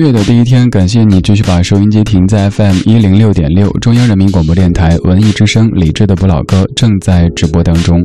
[0.00, 8.02] 月的第一天，感谢你继续把收音机停在 FM 一零六点六，中央人民广播电台文艺之声，理智的不老歌正在直播当中。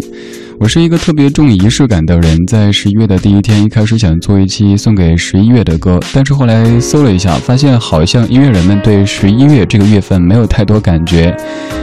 [0.58, 11.36] 我是一个特别重仪式感的人，在十一月的第一天，一开始想做一期送给十一月的歌，但是后来搜了一下，发现好像音乐人们对十一月这个月份没有太多感觉。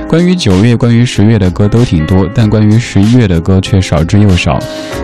[0.09, 4.59] 关于九月、关于十月的歌都挺多，但关于十一月的歌却少之又少。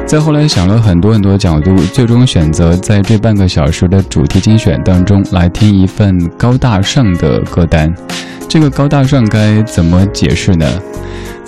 [0.06, 7.94] 再后来想了很多很多角度，最终选择在这半个小时的主题精选当中来听一份高大上的歌单。
[8.48, 10.66] 这个高大上该怎么解释呢？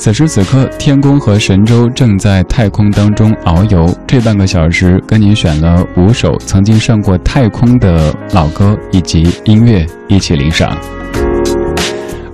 [0.00, 3.86] 此时此刻，天宫和神舟正在太空当中遨游。
[4.06, 10.74] 这半个小时，跟您选了五首曾经上过太空的老歌以及音乐，一起领赏。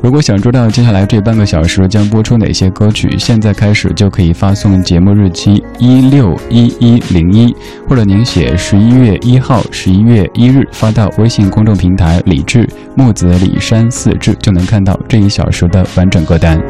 [0.03, 7.55] 如果想知道接下来这半个小时将播出哪些歌曲，现在开始就可以发送节目日期一六一一零一，
[7.89, 16.61] 或者您写十一月一号、十一月一日发到微信公众平台“李志木子李山四志”，就能看到这一小时的完整歌单。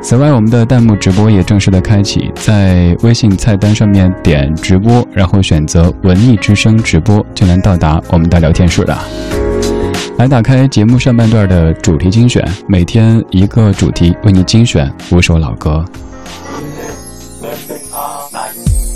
[0.00, 9.37] 此外，我们的弹幕直播也正式的开启，在微信菜单上面点直播，然后选择“文艺之声直播”，就能到达我们的聊天室了。
[10.18, 15.84] 来打开节目上半段的主题精选，每天一个主题，为你精选五首老歌。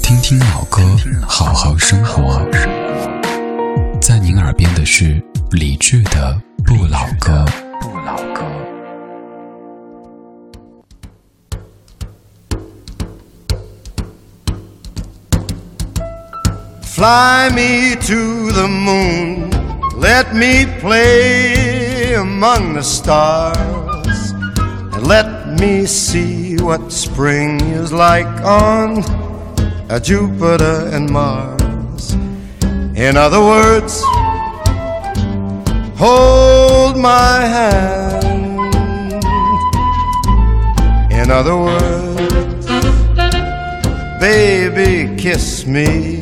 [0.02, 0.82] 听听老歌，
[1.24, 2.44] 好好生活。
[4.00, 7.44] 在您耳边的是理智的不老歌。
[7.80, 8.42] 不老歌。
[16.82, 19.61] Fly me to the moon.
[20.02, 29.04] Let me play among the stars and let me see what spring is like on
[29.88, 32.14] a Jupiter and Mars.
[32.96, 34.02] In other words,
[35.96, 38.24] hold my hand.
[41.12, 42.66] In other words,
[44.18, 46.21] baby, kiss me.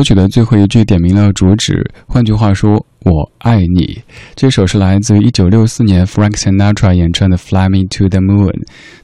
[0.00, 2.86] 歌曲的最后一句点明了主旨，换句话说。
[3.04, 4.02] 我爱你，
[4.34, 8.52] 这首是来自于一九六四年 Frank Sinatra 演唱的《Fly Me to the Moon》。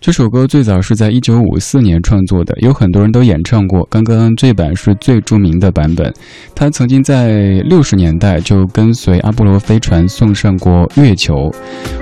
[0.03, 3.87] 这首歌最早是在一九五四年创作的，有很多人都演唱过。
[3.91, 6.13] 刚刚这版是最著名的版本。
[6.55, 11.51] 他曾经在六十年代就跟随阿波罗飞船送上过月球。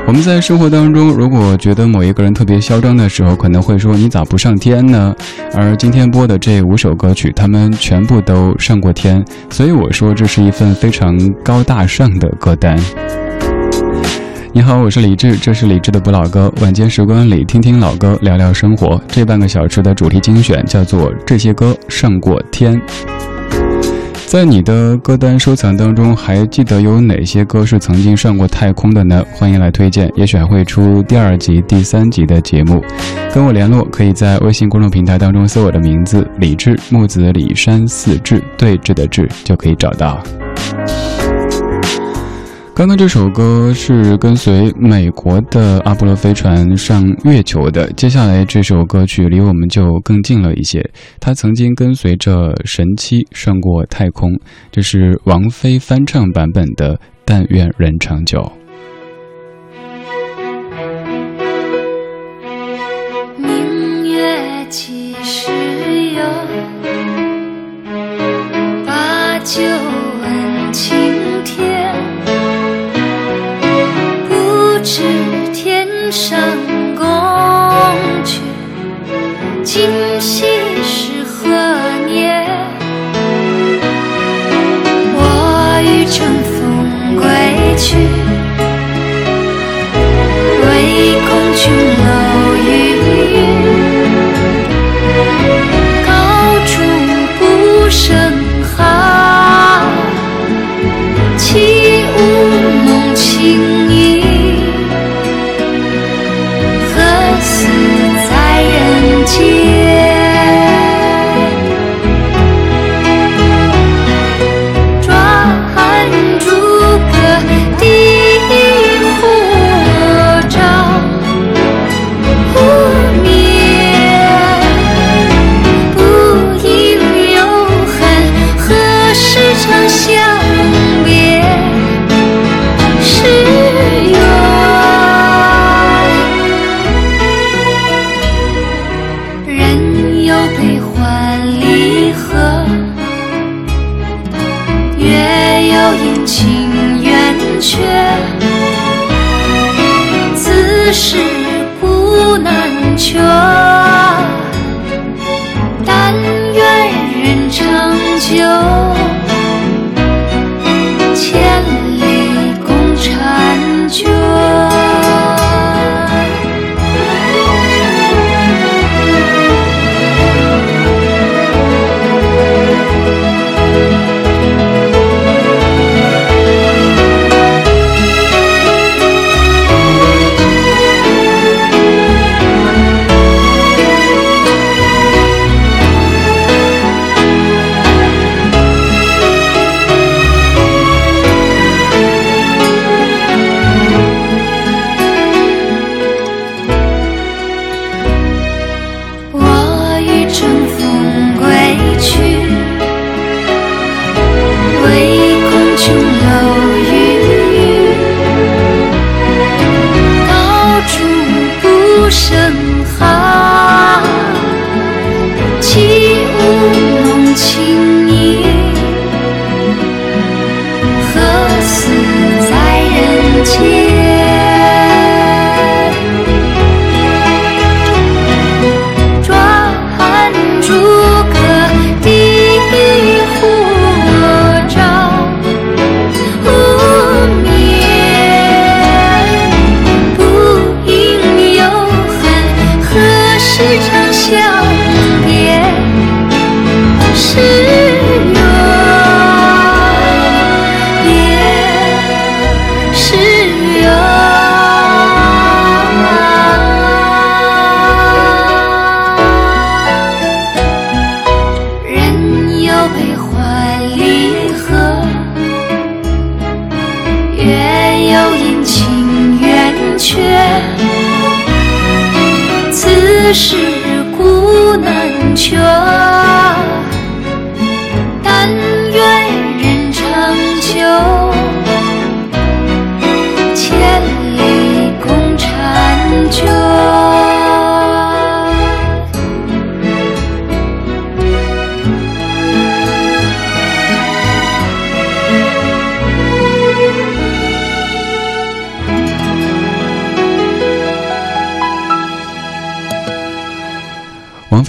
[0.04, 5.14] 我们在生活当中，如果觉得某一个人特别嚣张的时候，可能会说你咋不上天呢？
[5.54, 11.83] 而今天播的这五首歌曲，他们全部都上过天，所以我说这是一份非常高大。
[11.86, 12.78] 上的歌单。
[14.52, 16.52] 你好，我是李志，这是李志的不老歌。
[16.60, 19.00] 晚间时光里，听听老歌，聊聊生活。
[19.08, 22.74] 这半个小时的主题精选叫做《这些歌上过天》。
[24.26, 29.24] 在你的歌单收藏当中，还记得有哪些歌是曾经上过太空的呢？
[29.32, 32.80] 欢迎来推荐，也许还会出第二集、第三集的节目。
[33.32, 40.22] 跟我联络，可以在微信公众平台当中搜我的名字“李志木子李山四志对峙的志”，就可以找到。
[42.76, 50.84] 刚刚这首歌是跟随美国的阿波罗飞船上月球的，接下来这首歌曲离我们就更近了一些。
[51.20, 54.36] 它曾经跟随着神七上过太空，
[54.72, 58.40] 这是王菲翻唱版本的《但愿人长久》。
[76.14, 76.73] 上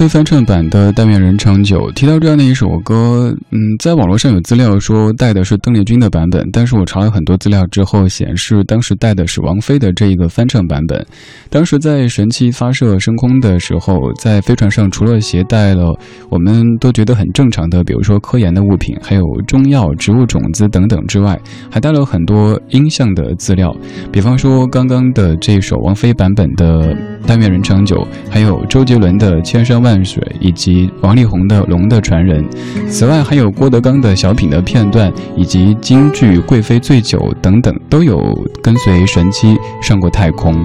[0.08, 1.78] 翻唱版的《但愿人长久》。
[1.94, 11.06] 提到这样的一首歌，嗯，在网络上有资料说带的是邓丽君的版本，但是我查了很多资料之后，显示当时带的是王菲的这一个翻唱版本。
[11.50, 15.98] 当时在神七发射升空的时候，在飞船上除了携带了
[16.30, 21.40] 我们都觉得很正常的，比如说科研的物品，还有中药、植物种子等等之外，
[21.72, 23.76] 还带了很多音像的资料，
[24.12, 26.94] 比方说刚刚的这首王菲版本的
[27.28, 27.96] 《但愿人长久》，
[28.30, 32.44] 还有周杰伦的《千山万水》，以及王力宏的《龙的传人》。
[32.90, 38.20] 此外，还有郭德纲的小品的片段，以及京剧《贵妃醉酒》等等，都有
[38.62, 40.56] 跟随神七上过太空。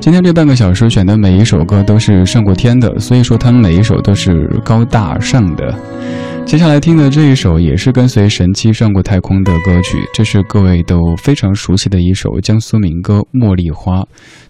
[0.00, 5.74] 今天这半个小时选的每一首歌都是上过天的，所以说他们每一首都是高大上的。
[6.46, 14.00] 接下来听的这一首也是跟随神七上过太空的歌曲，这是各位都非常熟悉的一首江苏民歌《茉莉花》。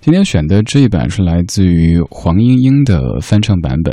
[0.01, 3.93] 今天选的这一版是来自于黄莺莺的翻唱版本，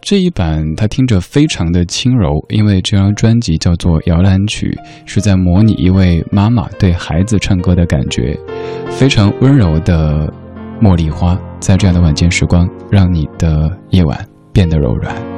[0.00, 4.76] 这一版它听着非常的轻柔，因为这张专辑叫做摇篮曲，
[5.06, 8.36] 是在模拟一位妈妈对孩子唱歌的感觉，
[8.90, 10.32] 非常温柔的。
[10.80, 15.37] 茉莉花，在这样的晚间时光，让你的夜晚变得柔软。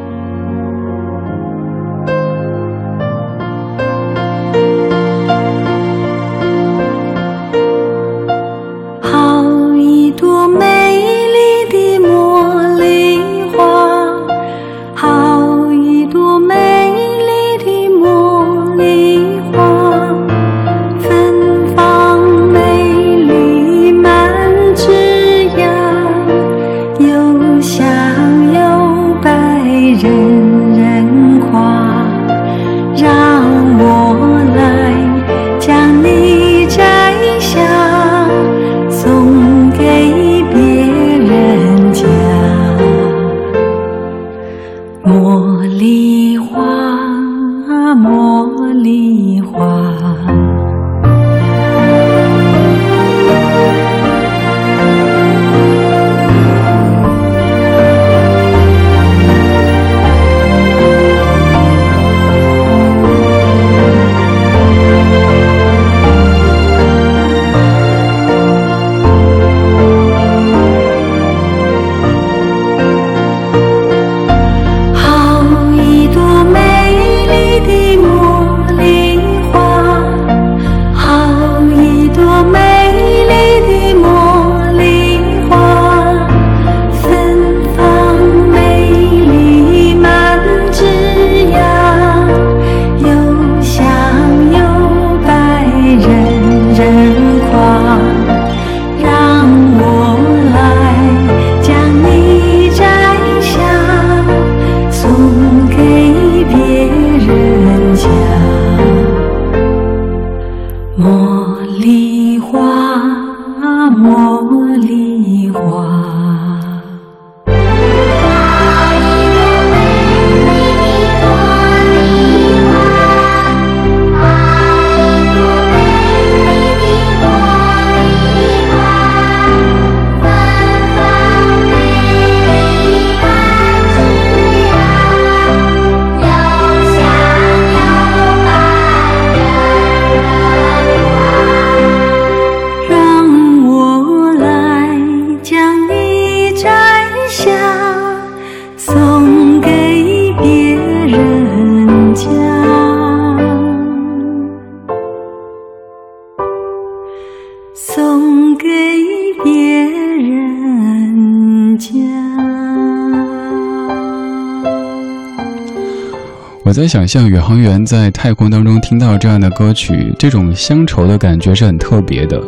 [166.90, 172.42] 想象宇航员在太空当中听到这样的歌曲，这种乡愁的感觉是很特别的。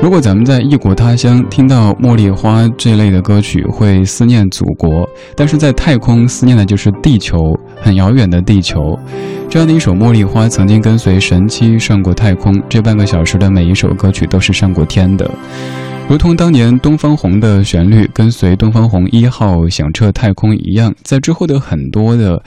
[0.00, 5.04] 如果咱们在异国他乡听到《茉莉花》这类的歌曲，会思念祖国；
[5.34, 8.96] 但是在太空思念的就是地球，很遥远的地球。
[9.48, 15.28] 这样的一首《茉莉花》曾经跟随神七上过太空，这半个小时的每一首歌曲都是上过天的。
[16.08, 22.40] 如同当年东方红的旋律跟随东方红一号响彻太空一样，在之后的很多的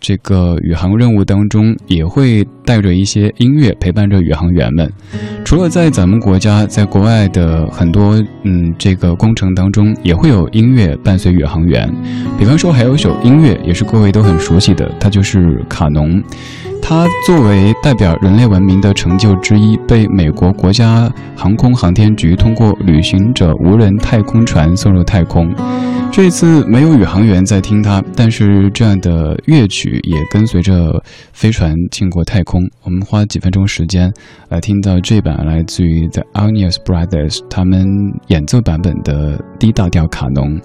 [0.00, 4.90] 这个宇航任务当中，也会带着一些音乐陪伴着宇航员们。
[5.44, 11.90] 除了在咱们国家，在国外的很多嗯这个工程当中，也会有音乐伴随宇航员。
[12.38, 15.38] 比方说，还有一首音乐也是各位都很熟悉的，它就是
[15.68, 16.20] 《卡农》。
[16.80, 25.52] 它作为代表人类文明的成就之一，被美国国家航空航天局通过旅行者无人太空船送入太空。
[26.10, 31.00] 这次没有宇航员在听它，但是这样的乐曲也跟随着
[31.32, 32.60] 飞船进过太空。
[32.82, 34.12] 我们花几分钟时间
[34.48, 37.86] 来听到这版来自于 The Onions Brothers 他们
[38.26, 40.60] 演奏版本的 D 大调卡农。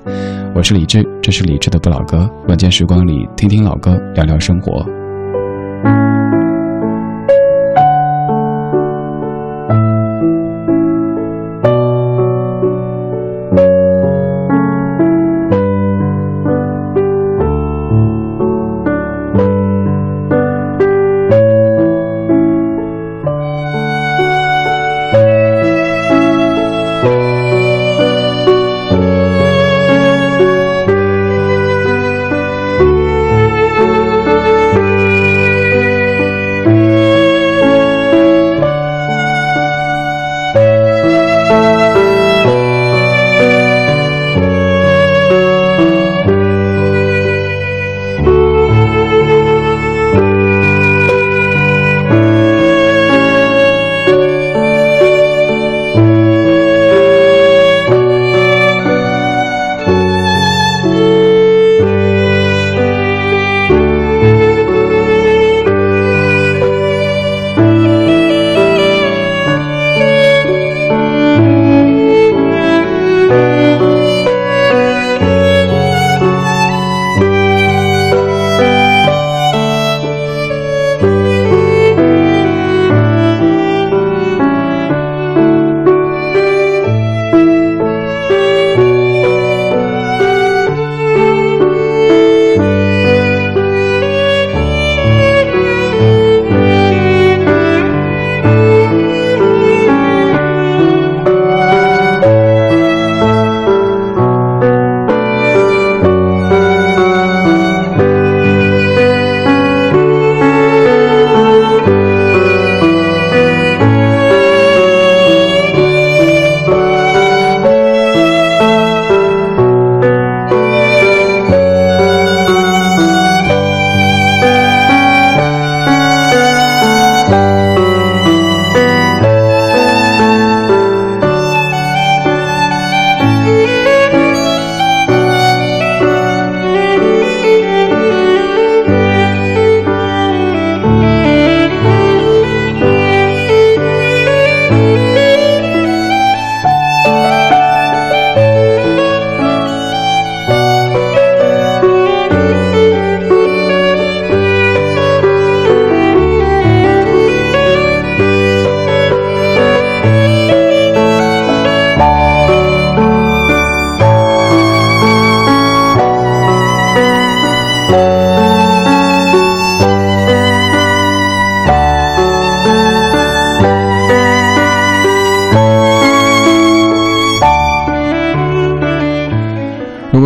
[0.56, 2.28] 我是李志，这是李智的不老歌。
[2.48, 5.03] 晚间时光里，听听老歌，聊聊生活。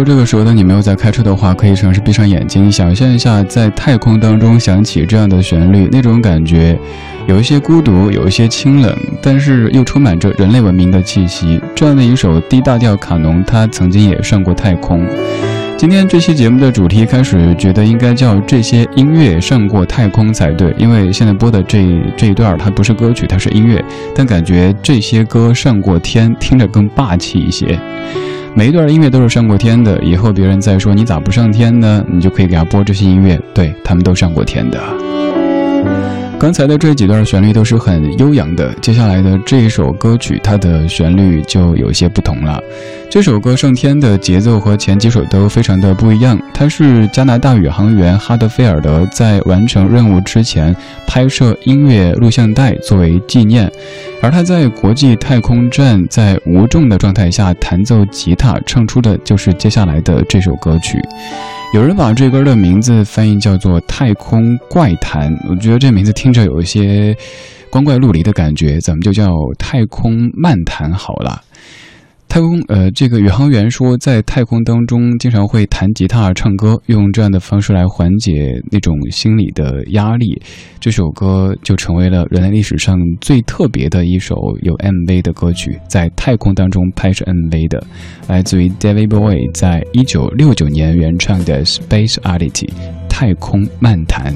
[0.07, 6.79] 这个时候的你没有在开车的话，可以尝试闭上眼睛，想象一下在太空当中响起这样的旋律，那种感觉
[7.27, 11.59] 有一些孤独，有一些清冷，但是又充满着人类文明的气息。
[11.75, 15.05] 这样的一首低大调卡农，他曾经也上过太空。
[15.77, 23.83] 今天这期节目的主题开始觉得应该叫这些音乐上过太空才对，因为现在播的这这一段它不是歌曲，它是音乐，
[24.15, 27.79] 但感觉这些歌上过天，听着更霸气一些。
[28.55, 32.03] 每一段音乐都是上过天的，以后别人再说你咋不上天呢？
[32.11, 34.81] 你就可以给他播这些音乐，对他们都上过天的。
[36.39, 42.61] 刚才的这几段旋律都是很悠扬的，接下来的这一首歌曲，它的旋律就有些不同了。
[43.09, 46.39] 这首歌上天的节奏和前几首都非常的不一样。
[46.53, 50.75] 它是加拿大宇航员哈德菲尔德在完成任务之前
[51.07, 53.69] 拍摄音乐录像带作为纪念，
[54.21, 61.01] 而他在国际太空站在无重的状态下弹奏吉他，唱出的就是接下来的这首歌曲。
[61.73, 67.15] 有人把这歌的名字翻译叫做《太空怪谈》，我觉得这名字听着有一些
[67.69, 69.27] 光怪陆离的感觉，咱们就叫
[69.59, 71.41] 《太空漫谈》好了。
[72.29, 78.31] 太空，呃，这个宇航员说，在太空当中经常会弹吉他、唱歌，用这样的方式来缓解
[78.69, 80.39] 那种心理的压力。
[80.79, 87.83] 这首歌就成为了人类历史上最特别的一首有 MV 的歌曲，在太空当中拍摄 MV 的，
[88.27, 92.69] 来自于 David Bowie 在一九六九年原唱的《Space Oddity》
[93.09, 94.35] 太空漫谈。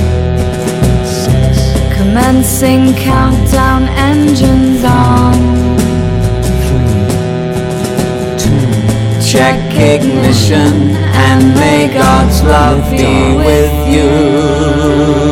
[2.41, 5.33] Commencing countdown, engines on.
[9.21, 15.30] Check ignition and may God's love be with you.